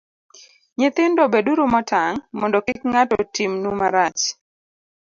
[0.77, 4.21] Nyithindo, beduru motang' mondo kik ng'ato timnu marach.